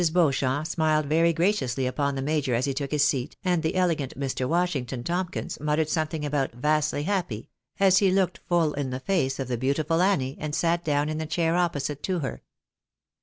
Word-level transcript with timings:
Beauchamp 0.13 0.65
smiled 0.65 1.05
very 1.05 1.31
graciously 1.31 1.85
upon 1.85 2.15
the 2.15 2.23
major 2.23 2.55
as 2.55 2.65
he 2.65 2.73
took 2.73 2.89
his 2.89 3.05
seat, 3.07 3.37
and 3.45 3.61
the 3.61 3.75
elegant 3.75 4.19
Mr. 4.19 4.49
Washington 4.49 5.03
Tomkins 5.03 5.59
muttered 5.59 5.89
something 5.89 6.25
about" 6.25 6.53
vastly 6.69 7.03
happy," 7.03 7.51
as 7.79 7.99
he 7.99 8.09
looked 8.09 8.39
full 8.47 8.73
in 8.73 8.89
the 8.89 8.99
face 8.99 9.39
of 9.39 9.47
the 9.47 9.59
beautiful 9.59 10.01
Annie, 10.01 10.37
and 10.39 10.55
sat 10.55 10.83
down 10.83 11.07
in 11.07 11.19
the 11.19 11.27
chair 11.27 11.55
opposite 11.55 12.01
to 12.01 12.17
her. 12.21 12.41